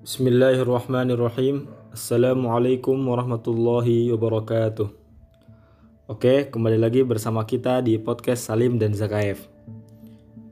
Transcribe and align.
Bismillahirrahmanirrahim. 0.00 1.68
Assalamualaikum 1.92 2.96
warahmatullahi 2.96 4.08
wabarakatuh. 4.08 4.88
Oke, 6.08 6.48
kembali 6.48 6.80
lagi 6.80 7.04
bersama 7.04 7.44
kita 7.44 7.84
di 7.84 8.00
podcast 8.00 8.48
Salim 8.48 8.80
dan 8.80 8.96
Zakaev. 8.96 9.44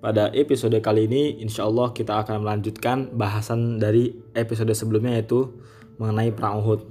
Pada 0.05 0.29
episode 0.37 0.77
kali 0.85 1.09
ini, 1.09 1.41
insya 1.41 1.65
Allah 1.65 1.97
kita 1.97 2.21
akan 2.21 2.45
melanjutkan 2.45 3.09
bahasan 3.17 3.81
dari 3.81 4.13
episode 4.37 4.69
sebelumnya 4.77 5.17
yaitu 5.17 5.49
mengenai 5.97 6.29
perang 6.29 6.61
Uhud. 6.61 6.85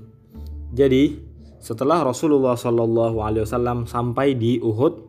Jadi, 0.73 1.13
setelah 1.61 2.01
Rasulullah 2.01 2.57
Wasallam 2.57 3.85
sampai 3.85 4.33
di 4.33 4.57
Uhud, 4.57 5.05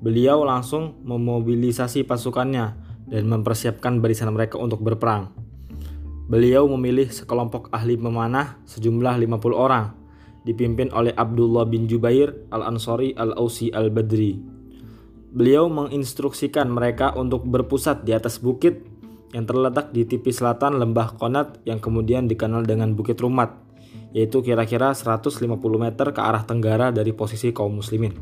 beliau 0.00 0.40
langsung 0.48 0.96
memobilisasi 1.04 2.08
pasukannya 2.08 2.64
dan 3.12 3.28
mempersiapkan 3.28 4.00
barisan 4.00 4.32
mereka 4.32 4.56
untuk 4.56 4.80
berperang. 4.80 5.41
Beliau 6.30 6.70
memilih 6.70 7.10
sekelompok 7.10 7.72
ahli 7.74 7.98
memanah 7.98 8.62
sejumlah 8.66 9.18
50 9.26 9.52
orang, 9.54 9.90
dipimpin 10.46 10.90
oleh 10.94 11.10
Abdullah 11.14 11.66
bin 11.66 11.90
Jubair 11.90 12.46
al-Ansari 12.54 13.14
al-Ausi 13.18 13.74
al-Badri. 13.74 14.38
Beliau 15.32 15.66
menginstruksikan 15.72 16.68
mereka 16.68 17.16
untuk 17.16 17.48
berpusat 17.48 18.04
di 18.04 18.12
atas 18.12 18.38
bukit 18.38 18.84
yang 19.32 19.48
terletak 19.48 19.90
di 19.90 20.04
tepi 20.04 20.28
selatan 20.28 20.76
lembah 20.76 21.16
Konat 21.16 21.64
yang 21.64 21.80
kemudian 21.80 22.28
dikenal 22.28 22.68
dengan 22.68 22.92
Bukit 22.92 23.16
Rumat, 23.16 23.56
yaitu 24.12 24.44
kira-kira 24.44 24.92
150 24.92 25.40
meter 25.56 26.06
ke 26.12 26.20
arah 26.20 26.44
tenggara 26.44 26.92
dari 26.92 27.16
posisi 27.16 27.48
kaum 27.50 27.80
muslimin. 27.80 28.12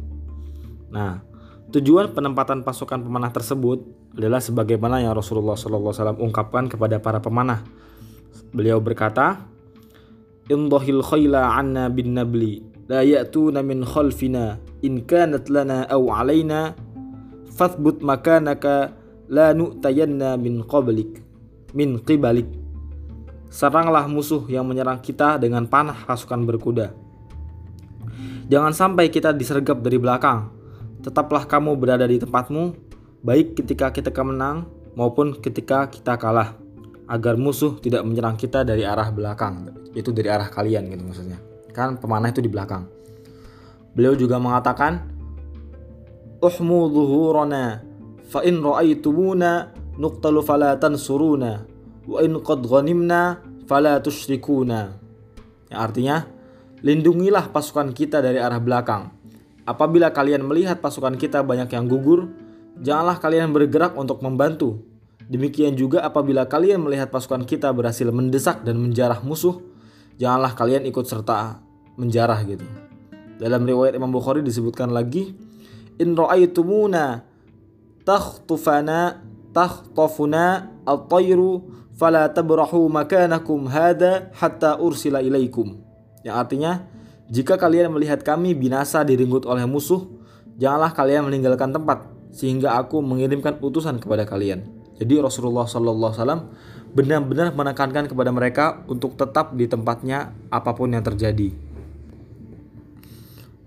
Nah, 0.95 1.19
tujuan 1.75 2.15
penempatan 2.15 2.62
pasukan 2.62 3.03
pemanah 3.03 3.35
tersebut 3.35 3.83
adalah 4.16 4.42
sebagaimana 4.42 5.02
yang 5.02 5.14
Rasulullah 5.14 5.55
SAW 5.55 6.19
ungkapkan 6.19 6.66
kepada 6.66 6.98
para 6.98 7.23
pemanah 7.23 7.62
Beliau 8.50 8.83
berkata, 8.83 9.47
Indahil 10.50 11.06
khayla 11.06 11.55
anna 11.55 11.86
bin 11.86 12.19
nabli 12.19 12.58
la 12.91 13.06
ya'tuna 13.06 13.62
min 13.62 13.86
khalfina 13.86 14.58
in 14.83 15.06
kanat 15.06 15.47
lana 15.47 15.86
aw 15.86 16.02
alaina 16.11 16.75
fathbut 17.55 18.02
makanaka 18.02 18.91
la 19.30 19.55
nu'tayanna 19.55 20.34
min 20.34 20.67
qablik 20.67 21.22
min 21.70 22.02
qibalik 22.02 22.50
Seranglah 23.50 24.06
musuh 24.06 24.47
yang 24.47 24.62
menyerang 24.62 25.02
kita 25.02 25.34
dengan 25.34 25.67
panah 25.67 26.06
pasukan 26.06 26.39
berkuda. 26.47 26.95
Jangan 28.47 28.70
sampai 28.70 29.11
kita 29.11 29.34
disergap 29.34 29.83
dari 29.83 29.98
belakang. 29.98 30.55
Tetaplah 31.02 31.50
kamu 31.50 31.74
berada 31.74 32.06
di 32.06 32.22
tempatmu, 32.22 32.89
baik 33.21 33.59
ketika 33.61 33.93
kita 33.93 34.11
menang 34.25 34.69
maupun 34.97 35.37
ketika 35.39 35.89
kita 35.89 36.17
kalah 36.17 36.57
agar 37.11 37.35
musuh 37.35 37.77
tidak 37.83 38.07
menyerang 38.07 38.39
kita 38.39 38.63
dari 38.63 38.87
arah 38.87 39.11
belakang. 39.11 39.75
Itu 39.93 40.15
dari 40.15 40.31
arah 40.31 40.47
kalian 40.47 40.87
gitu 40.95 41.03
maksudnya. 41.03 41.39
Kan 41.75 41.98
pemanah 41.98 42.31
itu 42.31 42.39
di 42.39 42.51
belakang. 42.51 42.87
Beliau 43.93 44.15
juga 44.15 44.39
mengatakan 44.39 45.03
uhmu 46.39 46.79
zuhurana 46.95 47.83
fa 48.31 48.47
in 48.47 48.63
ra'aytumuna 48.63 49.75
nuqtalu 49.98 50.41
fala 50.47 50.79
tansuruna 50.79 51.67
wa 52.07 52.19
in 52.23 52.39
qad 52.41 52.63
ghanimna 52.65 53.43
fala 53.67 53.98
tusyrikuna 53.98 54.95
yang 55.71 55.81
artinya 55.83 56.17
lindungilah 56.83 57.51
pasukan 57.55 57.95
kita 57.95 58.23
dari 58.23 58.39
arah 58.39 58.59
belakang. 58.59 59.15
Apabila 59.69 60.11
kalian 60.11 60.43
melihat 60.43 60.83
pasukan 60.83 61.15
kita 61.15 61.47
banyak 61.47 61.71
yang 61.71 61.87
gugur 61.87 62.31
janganlah 62.81 63.20
kalian 63.20 63.53
bergerak 63.53 63.95
untuk 63.95 64.25
membantu 64.25 64.91
Demikian 65.31 65.78
juga 65.78 66.03
apabila 66.03 66.42
kalian 66.50 66.83
melihat 66.83 67.06
pasukan 67.06 67.47
kita 67.47 67.70
berhasil 67.70 68.11
mendesak 68.11 68.67
dan 68.67 68.83
menjarah 68.83 69.23
musuh, 69.23 69.62
janganlah 70.19 70.59
kalian 70.59 70.83
ikut 70.91 71.06
serta 71.06 71.62
menjarah 71.95 72.42
gitu. 72.42 72.67
Dalam 73.39 73.63
riwayat 73.63 73.95
Imam 73.95 74.11
Bukhari 74.11 74.42
disebutkan 74.42 74.91
lagi, 74.91 75.30
in 76.02 76.18
ra'aytumuna 76.18 77.23
takhtufana 78.02 79.23
takhtafuna 79.55 80.67
at-tayru 80.83 81.62
fala 81.95 82.27
tabrahu 82.27 82.91
makanakum 82.91 83.70
hada 83.70 84.35
hatta 84.35 84.83
ursila 84.83 85.23
ilaikum. 85.23 85.79
Yang 86.27 86.36
artinya, 86.42 86.73
jika 87.30 87.55
kalian 87.55 87.95
melihat 87.95 88.27
kami 88.27 88.58
binasa 88.58 89.07
direnggut 89.07 89.47
oleh 89.47 89.62
musuh, 89.62 90.11
janganlah 90.58 90.91
kalian 90.91 91.30
meninggalkan 91.30 91.70
tempat 91.70 92.18
sehingga 92.30 92.79
aku 92.79 93.02
mengirimkan 93.02 93.58
utusan 93.63 93.98
kepada 93.98 94.27
kalian. 94.27 94.67
Jadi 95.01 95.17
Rasulullah 95.17 95.64
Sallallahu 95.64 96.13
Wasallam 96.13 96.41
benar-benar 96.92 97.55
menekankan 97.55 98.11
kepada 98.11 98.30
mereka 98.35 98.83
untuk 98.91 99.14
tetap 99.17 99.55
di 99.57 99.70
tempatnya 99.70 100.35
apa 100.51 100.74
pun 100.74 100.92
yang 100.92 101.01
terjadi. 101.01 101.55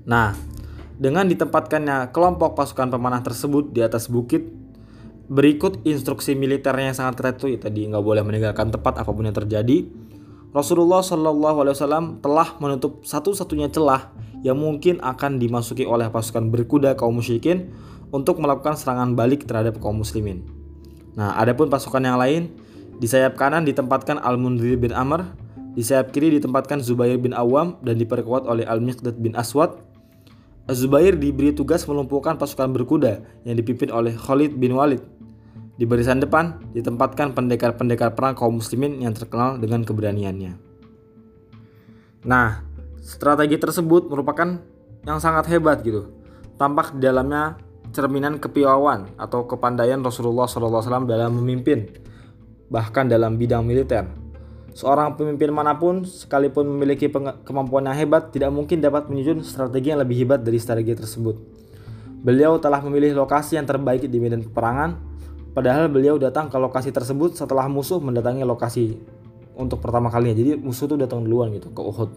Nah, 0.03 0.35
dengan 0.99 1.25
ditempatkannya 1.25 2.11
kelompok 2.11 2.53
pasukan 2.53 2.91
pemanah 2.91 3.23
tersebut 3.23 3.71
di 3.71 3.81
atas 3.81 4.11
bukit, 4.11 4.45
berikut 5.31 5.81
instruksi 5.87 6.35
militernya 6.35 6.93
yang 6.93 6.97
sangat 6.97 7.13
ketat 7.17 7.35
itu 7.39 7.55
ya, 7.55 7.59
tadi 7.65 7.87
nggak 7.87 8.03
boleh 8.03 8.21
meninggalkan 8.21 8.69
tempat 8.69 9.01
apa 9.01 9.09
pun 9.09 9.25
yang 9.25 9.33
terjadi. 9.35 9.87
Rasulullah 10.53 11.01
Shallallahu 11.01 11.65
Alaihi 11.65 11.73
Wasallam 11.73 12.05
telah 12.21 12.53
menutup 12.61 13.01
satu-satunya 13.01 13.73
celah 13.73 14.13
yang 14.45 14.59
mungkin 14.59 15.01
akan 15.01 15.41
dimasuki 15.41 15.87
oleh 15.87 16.13
pasukan 16.13 16.51
berkuda 16.53 16.93
kaum 16.93 17.17
musyrikin 17.17 17.73
untuk 18.13 18.37
melakukan 18.37 18.77
serangan 18.77 19.17
balik 19.17 19.49
terhadap 19.49 19.81
kaum 19.81 19.97
muslimin. 19.97 20.45
Nah, 21.17 21.33
adapun 21.33 21.67
pasukan 21.67 22.05
yang 22.05 22.21
lain 22.21 22.53
di 23.01 23.09
sayap 23.09 23.33
kanan 23.33 23.65
ditempatkan 23.65 24.21
Al-Mundhir 24.21 24.77
bin 24.77 24.93
Amr, 24.93 25.33
di 25.73 25.81
sayap 25.81 26.13
kiri 26.13 26.29
ditempatkan 26.37 26.77
Zubair 26.85 27.17
bin 27.17 27.33
Awam 27.33 27.81
dan 27.81 27.97
diperkuat 27.97 28.45
oleh 28.45 28.69
Al-Miqdad 28.69 29.17
bin 29.17 29.33
Aswad. 29.33 29.81
Zubair 30.69 31.17
diberi 31.19 31.51
tugas 31.51 31.83
melumpuhkan 31.89 32.39
pasukan 32.39 32.71
berkuda 32.71 33.19
yang 33.43 33.59
dipimpin 33.59 33.91
oleh 33.91 34.15
Khalid 34.15 34.55
bin 34.55 34.77
Walid. 34.77 35.03
Di 35.75 35.89
barisan 35.89 36.21
depan 36.21 36.61
ditempatkan 36.71 37.33
pendekar-pendekar 37.33 38.13
perang 38.13 38.37
kaum 38.37 38.61
muslimin 38.61 39.01
yang 39.01 39.11
terkenal 39.11 39.57
dengan 39.57 39.81
keberaniannya. 39.81 40.55
Nah, 42.23 42.63
strategi 43.03 43.59
tersebut 43.59 44.07
merupakan 44.07 44.61
yang 45.03 45.19
sangat 45.19 45.51
hebat 45.51 45.83
gitu. 45.83 46.13
Tampak 46.55 46.95
di 46.95 47.03
dalamnya 47.03 47.59
cerminan 47.93 48.41
kepiawaian 48.41 49.13
atau 49.21 49.45
kepandaian 49.45 50.01
Rasulullah 50.01 50.49
SAW 50.49 51.05
dalam 51.05 51.37
memimpin, 51.37 51.87
bahkan 52.67 53.05
dalam 53.05 53.37
bidang 53.37 53.61
militer. 53.61 54.09
Seorang 54.73 55.13
pemimpin 55.13 55.53
mana 55.53 55.77
pun, 55.77 56.01
sekalipun 56.01 56.65
memiliki 56.65 57.05
kemampuan 57.45 57.85
yang 57.85 57.93
hebat, 57.93 58.33
tidak 58.33 58.49
mungkin 58.49 58.81
dapat 58.81 59.05
menyusun 59.05 59.45
strategi 59.45 59.93
yang 59.93 60.01
lebih 60.01 60.25
hebat 60.25 60.41
dari 60.41 60.57
strategi 60.57 60.97
tersebut. 60.97 61.37
Beliau 62.25 62.57
telah 62.57 62.81
memilih 62.81 63.13
lokasi 63.13 63.61
yang 63.61 63.69
terbaik 63.69 64.09
di 64.09 64.17
medan 64.17 64.41
peperangan, 64.41 64.97
padahal 65.53 65.93
beliau 65.93 66.17
datang 66.17 66.49
ke 66.49 66.57
lokasi 66.57 66.89
tersebut 66.89 67.37
setelah 67.37 67.69
musuh 67.69 68.01
mendatangi 68.01 68.41
lokasi 68.41 68.97
untuk 69.53 69.77
pertama 69.77 70.09
kalinya. 70.09 70.33
Jadi 70.33 70.57
musuh 70.57 70.89
itu 70.89 70.97
datang 70.97 71.21
duluan 71.21 71.53
gitu 71.53 71.69
ke 71.69 71.81
Uhud. 71.85 72.09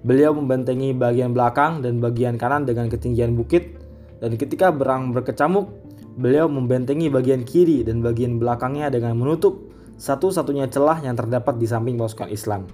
Beliau 0.00 0.32
membentengi 0.32 0.96
bagian 0.96 1.36
belakang 1.36 1.84
dan 1.84 2.00
bagian 2.00 2.40
kanan 2.40 2.64
dengan 2.64 2.88
ketinggian 2.88 3.36
bukit 3.36 3.87
dan 4.18 4.34
ketika 4.34 4.74
berang 4.74 5.14
berkecamuk, 5.14 5.70
beliau 6.18 6.50
membentengi 6.50 7.06
bagian 7.06 7.46
kiri 7.46 7.86
dan 7.86 8.02
bagian 8.02 8.42
belakangnya 8.42 8.90
dengan 8.90 9.14
menutup 9.14 9.70
satu-satunya 9.98 10.70
celah 10.70 11.02
yang 11.02 11.14
terdapat 11.14 11.58
di 11.58 11.66
samping 11.66 11.98
pasukan 11.98 12.30
Islam. 12.30 12.66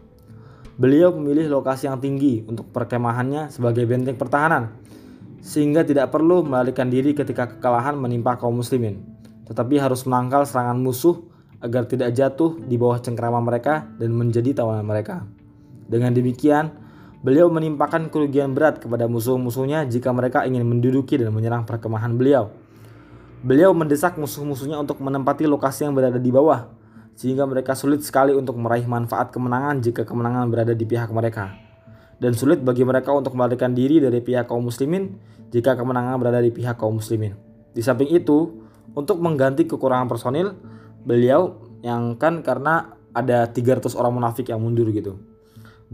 Beliau 0.75 1.15
memilih 1.15 1.49
lokasi 1.61 1.87
yang 1.87 2.03
tinggi 2.03 2.43
untuk 2.49 2.69
perkemahannya 2.73 3.53
sebagai 3.53 3.87
benteng 3.87 4.19
pertahanan, 4.19 4.75
sehingga 5.45 5.85
tidak 5.85 6.11
perlu 6.11 6.43
melarikan 6.43 6.89
diri 6.89 7.13
ketika 7.13 7.47
kekalahan 7.47 7.95
menimpa 7.95 8.41
kaum 8.41 8.59
muslimin, 8.59 9.05
tetapi 9.47 9.79
harus 9.79 10.03
menangkal 10.09 10.49
serangan 10.49 10.81
musuh 10.81 11.21
agar 11.65 11.89
tidak 11.89 12.13
jatuh 12.13 12.61
di 12.61 12.77
bawah 12.77 13.01
cengkrama 13.01 13.41
mereka 13.41 13.89
dan 13.97 14.13
menjadi 14.13 14.53
tawanan 14.53 14.85
mereka. 14.85 15.25
Dengan 15.85 16.13
demikian, 16.13 16.84
Beliau 17.25 17.49
menimpakan 17.49 18.13
kerugian 18.13 18.53
berat 18.53 18.85
kepada 18.85 19.09
musuh-musuhnya 19.09 19.89
jika 19.89 20.13
mereka 20.13 20.45
ingin 20.45 20.61
menduduki 20.61 21.17
dan 21.17 21.33
menyerang 21.33 21.65
perkemahan 21.65 22.13
beliau. 22.21 22.53
Beliau 23.41 23.73
mendesak 23.73 24.21
musuh-musuhnya 24.21 24.77
untuk 24.77 25.01
menempati 25.01 25.49
lokasi 25.49 25.89
yang 25.89 25.97
berada 25.97 26.21
di 26.21 26.29
bawah, 26.29 26.69
sehingga 27.17 27.49
mereka 27.49 27.73
sulit 27.73 28.05
sekali 28.05 28.37
untuk 28.37 28.61
meraih 28.61 28.85
manfaat 28.85 29.33
kemenangan 29.33 29.81
jika 29.81 30.05
kemenangan 30.05 30.53
berada 30.53 30.77
di 30.77 30.85
pihak 30.85 31.09
mereka. 31.17 31.57
Dan 32.21 32.37
sulit 32.37 32.61
bagi 32.61 32.85
mereka 32.85 33.17
untuk 33.17 33.33
melarikan 33.33 33.73
diri 33.73 34.05
dari 34.05 34.21
pihak 34.21 34.45
kaum 34.45 34.69
muslimin 34.69 35.17
jika 35.49 35.81
kemenangan 35.81 36.21
berada 36.21 36.45
di 36.45 36.53
pihak 36.53 36.77
kaum 36.77 37.01
muslimin. 37.01 37.33
Di 37.73 37.81
samping 37.81 38.13
itu, 38.13 38.69
untuk 38.93 39.17
mengganti 39.25 39.65
kekurangan 39.65 40.13
personil, 40.13 40.61
beliau 41.09 41.57
yang 41.81 42.21
kan 42.21 42.45
karena 42.45 43.01
ada 43.17 43.49
300 43.49 43.97
orang 43.97 44.13
munafik 44.13 44.53
yang 44.53 44.61
mundur 44.61 44.93
gitu. 44.93 45.34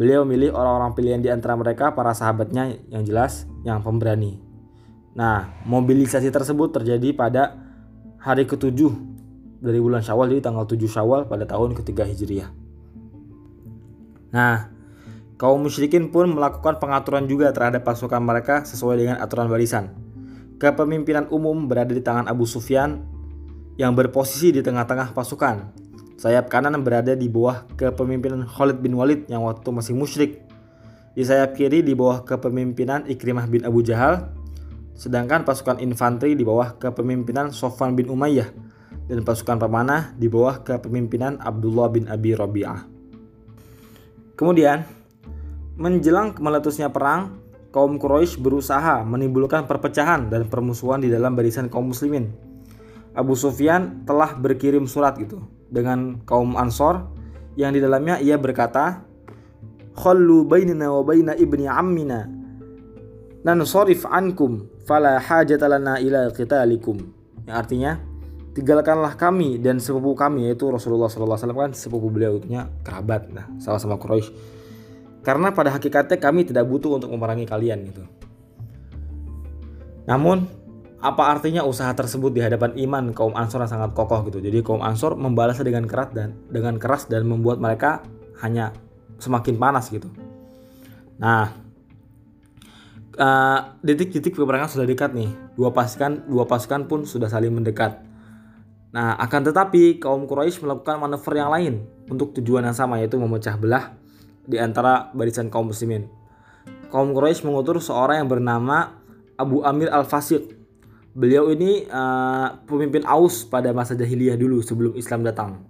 Beliau 0.01 0.25
memilih 0.25 0.57
orang-orang 0.57 0.97
pilihan 0.97 1.21
di 1.21 1.29
antara 1.29 1.53
mereka 1.61 1.93
para 1.93 2.17
sahabatnya 2.17 2.73
yang 2.89 3.05
jelas 3.05 3.45
yang 3.69 3.85
pemberani. 3.85 4.41
Nah, 5.13 5.61
mobilisasi 5.69 6.33
tersebut 6.33 6.73
terjadi 6.73 7.13
pada 7.13 7.61
hari 8.17 8.49
ketujuh 8.49 8.97
dari 9.61 9.77
bulan 9.77 10.01
Syawal 10.01 10.33
jadi 10.33 10.41
tanggal 10.41 10.65
7 10.65 10.89
Syawal 10.89 11.29
pada 11.29 11.45
tahun 11.45 11.77
ketiga 11.77 12.09
Hijriah. 12.09 12.49
Nah, 14.33 14.73
kaum 15.37 15.61
musyrikin 15.61 16.09
pun 16.09 16.33
melakukan 16.33 16.81
pengaturan 16.81 17.29
juga 17.29 17.53
terhadap 17.53 17.85
pasukan 17.85 18.25
mereka 18.25 18.65
sesuai 18.65 19.05
dengan 19.05 19.17
aturan 19.21 19.53
barisan. 19.53 19.93
Kepemimpinan 20.57 21.29
umum 21.29 21.69
berada 21.69 21.93
di 21.93 22.01
tangan 22.01 22.25
Abu 22.25 22.49
Sufyan 22.49 23.05
yang 23.77 23.93
berposisi 23.93 24.49
di 24.49 24.65
tengah-tengah 24.65 25.13
pasukan. 25.13 25.77
Sayap 26.21 26.53
kanan 26.53 26.77
berada 26.85 27.17
di 27.17 27.33
bawah 27.33 27.65
kepemimpinan 27.81 28.45
Khalid 28.45 28.85
bin 28.85 28.93
Walid 28.93 29.25
yang 29.33 29.49
waktu 29.49 29.73
masih 29.73 29.97
musyrik. 29.97 30.45
Di 31.17 31.25
sayap 31.25 31.57
kiri 31.57 31.81
di 31.81 31.97
bawah 31.97 32.29
kepemimpinan 32.29 33.09
Ikrimah 33.09 33.49
bin 33.49 33.65
Abu 33.65 33.81
Jahal, 33.81 34.29
sedangkan 34.93 35.49
pasukan 35.49 35.81
infanteri 35.81 36.37
di 36.37 36.45
bawah 36.45 36.77
kepemimpinan 36.77 37.57
Sofwan 37.57 37.97
bin 37.97 38.13
Umayyah 38.13 38.53
dan 39.09 39.25
pasukan 39.25 39.65
pemanah 39.65 40.13
di 40.21 40.29
bawah 40.29 40.61
kepemimpinan 40.61 41.41
Abdullah 41.41 41.89
bin 41.89 42.05
Abi 42.05 42.37
Rabi'ah. 42.37 42.85
Kemudian, 44.37 44.85
menjelang 45.81 46.37
meletusnya 46.37 46.93
perang, 46.93 47.41
kaum 47.73 47.97
Quraisy 47.97 48.37
berusaha 48.45 49.09
menimbulkan 49.09 49.65
perpecahan 49.65 50.29
dan 50.29 50.53
permusuhan 50.53 51.01
di 51.01 51.09
dalam 51.09 51.33
barisan 51.33 51.73
kaum 51.73 51.97
muslimin. 51.97 52.29
Abu 53.17 53.33
Sufyan 53.33 54.05
telah 54.05 54.37
berkirim 54.37 54.85
surat 54.85 55.17
gitu 55.17 55.60
dengan 55.71 56.21
kaum 56.27 56.59
Ansor 56.59 57.07
yang 57.55 57.73
di 57.73 57.81
dalamnya 57.81 58.19
ia 58.19 58.37
berkata, 58.37 59.07
"Khallu 59.95 60.45
bainana 60.45 60.91
wa 60.91 61.03
baina 61.07 61.33
ibni 61.39 61.71
ammina 61.71 62.27
nansarif 63.47 64.05
ankum 64.05 64.67
fala 64.85 65.17
hajata 65.23 65.71
lana 65.71 66.03
ila 66.03 66.29
qitalikum." 66.35 66.99
Yang 67.47 67.57
artinya, 67.57 67.93
tinggalkanlah 68.51 69.15
kami 69.15 69.63
dan 69.63 69.79
sepupu 69.79 70.19
kami 70.19 70.51
yaitu 70.51 70.67
Rasulullah 70.67 71.07
SAW 71.07 71.39
kan 71.39 71.71
sepupu 71.71 72.11
beliau 72.11 72.43
itu 72.43 72.51
kerabat 72.83 73.31
nah 73.31 73.47
sama-sama 73.63 73.95
Quraisy 73.95 74.31
karena 75.23 75.55
pada 75.55 75.71
hakikatnya 75.71 76.19
kami 76.19 76.49
tidak 76.49 76.67
butuh 76.67 76.99
untuk 76.99 77.15
memerangi 77.15 77.47
kalian 77.47 77.87
gitu 77.87 78.03
namun 80.11 80.51
apa 81.01 81.33
artinya 81.33 81.65
usaha 81.65 81.89
tersebut 81.97 82.29
di 82.33 82.45
hadapan 82.45 82.77
iman 82.89 83.05
kaum 83.17 83.33
Ansor 83.33 83.65
yang 83.65 83.73
sangat 83.73 83.97
kokoh 83.97 84.29
gitu 84.29 84.45
jadi 84.45 84.61
kaum 84.61 84.85
Ansor 84.85 85.17
membalasnya 85.17 85.65
dengan 85.65 85.89
keras 85.89 86.13
dan 86.13 86.37
dengan 86.53 86.77
keras 86.77 87.09
dan 87.09 87.25
membuat 87.25 87.57
mereka 87.57 88.05
hanya 88.45 88.77
semakin 89.17 89.57
panas 89.57 89.89
gitu 89.89 90.13
nah 91.17 91.57
uh, 93.17 93.61
detik-detik 93.81 94.37
peperangan 94.37 94.69
sudah 94.69 94.85
dekat 94.85 95.17
nih 95.17 95.33
dua 95.57 95.73
pasukan 95.73 96.29
dua 96.29 96.45
pasukan 96.45 96.85
pun 96.85 97.09
sudah 97.09 97.33
saling 97.33 97.53
mendekat 97.53 98.11
Nah, 98.91 99.15
akan 99.23 99.41
tetapi 99.47 100.03
kaum 100.03 100.27
Quraisy 100.27 100.67
melakukan 100.67 100.99
manuver 100.99 101.33
yang 101.39 101.51
lain 101.51 101.75
untuk 102.11 102.35
tujuan 102.35 102.67
yang 102.67 102.75
sama 102.75 102.99
yaitu 102.99 103.15
memecah 103.23 103.55
belah 103.55 103.95
di 104.43 104.59
antara 104.59 105.15
barisan 105.15 105.47
kaum 105.47 105.71
muslimin. 105.71 106.11
Kaum 106.91 107.15
Quraisy 107.15 107.47
mengutus 107.47 107.87
seorang 107.87 108.27
yang 108.27 108.29
bernama 108.31 108.99
Abu 109.39 109.63
Amir 109.63 109.95
Al-Fasiq. 109.95 110.60
Beliau 111.11 111.51
ini 111.51 111.85
uh, 111.91 112.63
pemimpin 112.71 113.03
Aus 113.03 113.43
pada 113.43 113.75
masa 113.75 113.99
jahiliyah 113.99 114.39
dulu 114.39 114.63
sebelum 114.63 114.95
Islam 114.95 115.27
datang. 115.27 115.67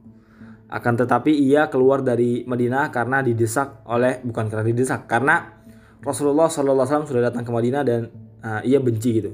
Akan 0.70 0.94
tetapi 0.94 1.32
ia 1.32 1.66
keluar 1.72 2.04
dari 2.04 2.46
Madinah 2.46 2.92
karena 2.94 3.24
didesak 3.24 3.82
oleh 3.88 4.20
bukan 4.22 4.46
karena 4.46 4.64
didesak, 4.68 5.08
karena 5.10 5.64
Rasulullah 6.04 6.46
SAW 6.46 7.08
sudah 7.08 7.32
datang 7.32 7.42
ke 7.42 7.50
Madinah 7.50 7.82
dan 7.82 8.12
uh, 8.44 8.60
ia 8.62 8.78
benci 8.78 9.24
gitu. 9.24 9.32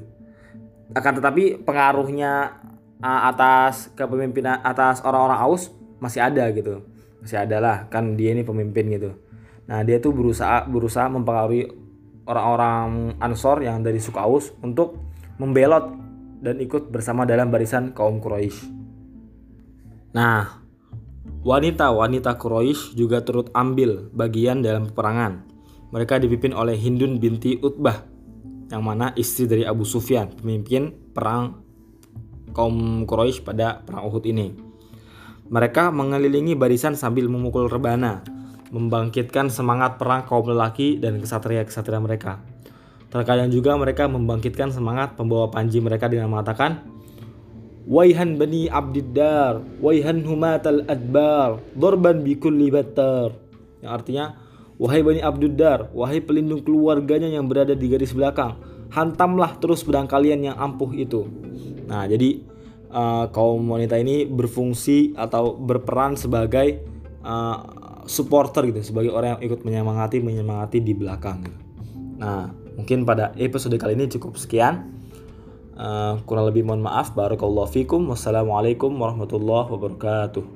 Akan 0.94 1.18
tetapi 1.18 1.60
pengaruhnya 1.66 2.62
uh, 3.02 3.20
atas 3.28 3.92
kepemimpinan 3.98 4.62
atas 4.62 5.02
orang-orang 5.04 5.40
Aus 5.42 5.72
masih 6.00 6.20
ada 6.22 6.44
gitu 6.52 6.84
masih 7.20 7.42
ada 7.42 7.56
lah 7.58 7.76
kan 7.88 8.14
dia 8.14 8.36
ini 8.36 8.46
pemimpin 8.46 8.86
gitu 8.92 9.10
nah 9.66 9.82
dia 9.82 9.98
tuh 9.98 10.14
berusaha 10.14 10.68
berusaha 10.68 11.10
mempengaruhi 11.10 11.66
orang-orang 12.28 13.18
Ansor 13.18 13.64
yang 13.66 13.82
dari 13.82 13.98
suku 13.98 14.18
Aus 14.20 14.54
untuk 14.62 15.15
membelot 15.36 15.92
dan 16.40 16.60
ikut 16.60 16.92
bersama 16.92 17.24
dalam 17.24 17.48
barisan 17.48 17.92
kaum 17.96 18.20
Quraisy. 18.20 18.68
Nah, 20.16 20.64
wanita-wanita 21.44 22.36
Quraisy 22.40 22.96
juga 22.96 23.20
turut 23.20 23.52
ambil 23.52 24.08
bagian 24.12 24.64
dalam 24.64 24.88
peperangan. 24.88 25.44
Mereka 25.92 26.20
dipimpin 26.20 26.52
oleh 26.56 26.76
Hindun 26.76 27.20
binti 27.20 27.56
Utbah, 27.60 28.04
yang 28.72 28.82
mana 28.82 29.12
istri 29.14 29.46
dari 29.46 29.62
Abu 29.62 29.86
Sufyan, 29.86 30.32
pemimpin 30.34 30.92
perang 31.14 31.62
kaum 32.56 33.04
Quraisy 33.04 33.44
pada 33.44 33.84
perang 33.84 34.08
Uhud 34.08 34.24
ini. 34.24 34.56
Mereka 35.46 35.94
mengelilingi 35.94 36.58
barisan 36.58 36.98
sambil 36.98 37.30
memukul 37.30 37.70
rebana, 37.70 38.26
membangkitkan 38.74 39.46
semangat 39.46 39.94
perang 39.94 40.26
kaum 40.26 40.42
lelaki 40.48 40.98
dan 40.98 41.22
kesatria-kesatria 41.22 42.02
mereka. 42.02 42.42
Terkadang 43.06 43.54
juga 43.54 43.78
mereka 43.78 44.10
membangkitkan 44.10 44.74
semangat 44.74 45.14
pembawa 45.14 45.46
panji 45.48 45.78
mereka 45.78 46.10
dengan 46.10 46.30
mengatakan, 46.30 46.82
Waihan 47.86 48.34
bani 48.34 48.66
abdiddar, 48.66 49.62
waihan 49.78 50.18
humatal 50.26 50.82
adbar, 50.90 51.62
dorban 51.78 52.18
bikulli 52.18 52.66
battar. 52.66 53.30
Yang 53.78 53.92
artinya, 53.94 54.24
wahai 54.74 55.06
bani 55.06 55.22
abdiddar, 55.22 55.94
wahai 55.94 56.18
pelindung 56.18 56.66
keluarganya 56.66 57.30
yang 57.30 57.46
berada 57.46 57.78
di 57.78 57.86
garis 57.86 58.10
belakang, 58.10 58.58
hantamlah 58.90 59.54
terus 59.62 59.86
pedang 59.86 60.10
kalian 60.10 60.50
yang 60.50 60.58
ampuh 60.58 60.90
itu. 60.98 61.30
Nah, 61.86 62.10
jadi 62.10 62.42
uh, 62.90 63.30
kaum 63.30 63.62
wanita 63.70 64.02
ini 64.02 64.26
berfungsi 64.26 65.14
atau 65.14 65.54
berperan 65.54 66.18
sebagai 66.18 66.82
uh, 67.22 67.58
supporter 68.10 68.66
gitu, 68.66 68.82
sebagai 68.82 69.14
orang 69.14 69.38
yang 69.38 69.42
ikut 69.46 69.62
menyemangati 69.62 70.18
menyemangati 70.18 70.82
di 70.82 70.90
belakang. 70.90 71.38
Gitu. 71.46 71.65
Nah, 72.16 72.48
mungkin 72.80 73.04
pada 73.04 73.36
episode 73.36 73.76
kali 73.76 73.96
ini 73.96 74.08
cukup 74.08 74.40
sekian. 74.40 74.96
Uh, 75.76 76.16
kurang 76.24 76.48
lebih 76.48 76.64
mohon 76.64 76.80
maaf. 76.80 77.12
Barakallahu 77.12 77.68
fikum. 77.68 78.08
Wassalamualaikum 78.08 78.92
warahmatullahi 78.96 79.68
wabarakatuh. 79.68 80.55